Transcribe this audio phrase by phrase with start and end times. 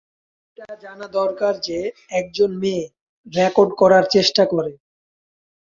[0.57, 1.79] এটা জানা দরকার যে,
[2.19, 2.85] একজন মেয়ে
[3.27, 4.73] রেকর্ড করার চেষ্টা করে।